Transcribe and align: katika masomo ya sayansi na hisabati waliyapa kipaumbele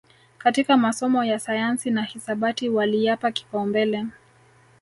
katika 0.37 0.77
masomo 0.77 1.23
ya 1.23 1.39
sayansi 1.39 1.89
na 1.91 2.01
hisabati 2.03 2.69
waliyapa 2.69 3.31
kipaumbele 3.31 4.05